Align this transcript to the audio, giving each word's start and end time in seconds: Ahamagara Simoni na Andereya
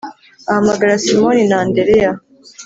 Ahamagara 0.49 1.01
Simoni 1.03 1.41
na 1.49 1.57
Andereya 1.63 2.11